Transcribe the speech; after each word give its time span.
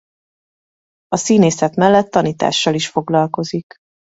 A 1.07 1.17
színészet 1.17 1.75
mellett 1.75 2.09
tanítással 2.11 2.73
is 2.73 2.87
foglalkozik. 2.89 3.73